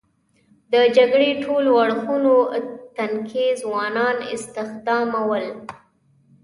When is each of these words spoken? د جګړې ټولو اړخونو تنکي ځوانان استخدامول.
د 0.73 0.75
جګړې 0.97 1.29
ټولو 1.43 1.69
اړخونو 1.83 2.33
تنکي 2.97 3.47
ځوانان 3.61 4.17
استخدامول. 4.35 5.45